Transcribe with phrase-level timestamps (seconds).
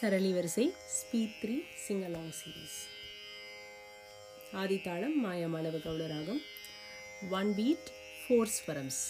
[0.00, 0.64] sarali varisai
[0.94, 2.78] speed three sing along series
[4.60, 6.40] Adi talam Mayamalava Gowla ragam
[7.38, 7.88] one beat
[8.20, 9.02] four swarams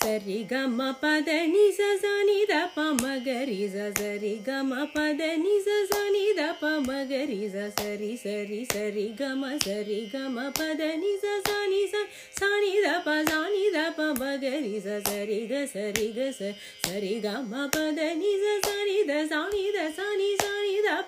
[0.00, 6.44] ಸರಿ ಗಮ ಪದ ನಿಜ ಜನಿ the ಪ ಮಗರಿ ಸ ಸರಿ ಗಮ ಪದ ನಿಜ ಜನಿ ದ
[6.60, 12.04] ಪ ಮಗರಿ ಸ ಸರಿ ಸರಿ ಸರಿ ಗಮ ಸರಿ ಗಮ ಪದ ನಿಜ ಜನಿ ಸ
[12.40, 16.30] ಸಾನಿ ದ ಪ ಸಾನಿ ದ ಪ ಮಗರಿ ಸ ಸರಿ ಗ ಸರಿ ಗ
[16.82, 20.49] ಸರಿ ಗಮ ಪದ ನಿಜ ಸನಿ ದ ಸಾನಿ ದ ಸಾನಿ ಸ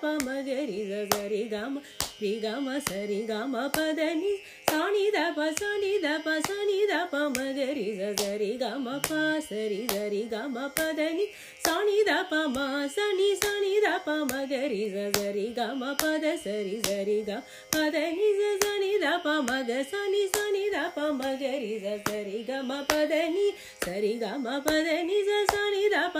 [0.01, 0.79] పమ గరి
[1.11, 1.73] గరి గమ
[2.21, 4.33] రి గమ సరి గమ పదని
[4.69, 7.87] సాని ద ప సాని ద ప సాని ద పమ గరి
[8.21, 9.09] గరి గమ ప
[9.49, 11.25] సరి గరి గమ పదని
[11.65, 12.57] సాని ద ప మ
[12.95, 14.83] సని సాని ద ప మ గరి
[15.17, 17.39] గరి గమ పద సరి సరి గ
[17.73, 18.29] పదని
[18.63, 21.73] సని ద ప మ గ సని సని ద ప మ గరి
[22.07, 23.47] గరి గమ పదని
[23.85, 25.41] సరి గమ పదని స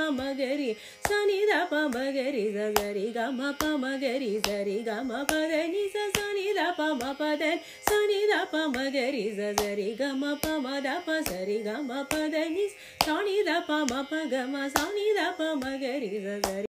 [0.06, 0.70] ಪಮಗರಿ
[1.08, 2.44] ಸನಿ ದ ಪಮಗರಿ
[2.76, 5.84] ಸರಿ ಗಮ ಪಮಗರಿ ಸರಿ ಗಮ ಪಗನಿ
[6.16, 7.44] ಸನಿ ದ ಪಮ ಪದ
[7.88, 12.66] ಸನಿ ದ ಪಮಗರಿ ಸರಿ ಗಮ ಪಮ ದ ಪ ಸರಿ ಗಮ ಪದನಿ
[13.06, 16.68] ಸಾಣಿ ದ ಪಮ ಪ ಗಮ ಸಾಣಿ ದ ಪಮಗರಿ ಸರಿ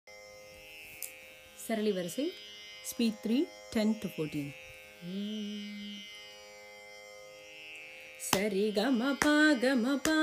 [1.65, 2.27] sarali varase
[2.89, 3.39] speech three
[3.73, 4.51] ten two fourteen
[8.29, 9.27] ಸರಿ ಗಮ ಪ
[9.61, 10.17] ಗಮ ಪಾ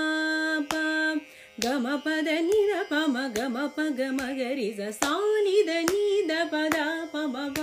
[1.61, 6.77] ಗಮ ಪದ ನಿದ ಪಮ ಗಮ ಪ ಗಮ ಗರಿ ಸ ಸಾನಿದ ನೀದ ಪದ
[7.11, 7.60] ಪಮ ಪ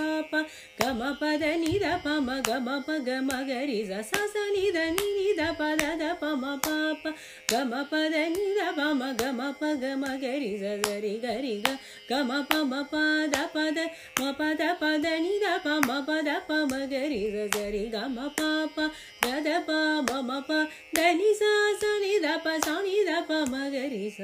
[0.81, 5.83] ಗಮ ಪದ ನಿದ ಪಮ ಗಮ ಪ ಗಮ ಗರಿ ಸ ಸ ಸ ನಿದ ನಿ ನಿದ ಪದ
[6.01, 6.69] ದ ಪಮ ಪ
[7.03, 7.13] ಪ
[7.51, 11.75] ಗಮ ಪದ ನಿದ ಪಮ ಗಮ ಪ ಗಮ ಗರಿ ಸ ಗರಿ ಗರಿ ಗ
[12.11, 13.77] ಗಮ ಪಮ ಪದ ಪದ
[14.19, 18.41] ಮ ಪದ ಪದ ನಿದ ಪಮ ಪದ ಪಮ ಗರಿ ಸ ಗರಿ ಗಮ ಪ
[18.75, 18.89] ಪ
[19.23, 19.71] ದ ದ ಪ
[20.09, 20.51] ಮ ಮ ಪ
[20.97, 24.21] ದ ನಿ ಸ ಸ ನಿ ದ ಪ ಸ ನಿ ದ ಪ ಮ ಗರಿ ಸ